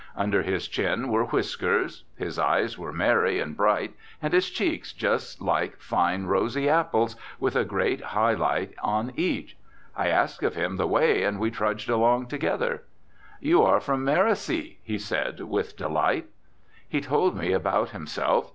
[0.15, 5.43] Under his chin were whiskers; his eyes were merry and bright and his cheeks just
[5.43, 9.55] like fine rosy apples, with a great high light on each.
[9.95, 12.81] I asked of him the way and we trudged along together.
[13.41, 16.25] "You are from Mericy," he said with delight.
[16.89, 18.49] He told me about himself.